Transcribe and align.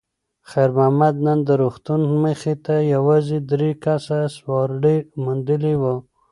خیر 0.49 0.69
محمد 0.77 1.15
نن 1.25 1.39
د 1.47 1.49
روغتون 1.61 2.01
مخې 2.23 2.53
ته 2.65 2.75
یوازې 2.93 3.37
درې 3.51 3.71
کسه 3.83 4.19
سوارلي 4.37 4.97
موندلې 5.23 5.73
وه. 5.81 5.95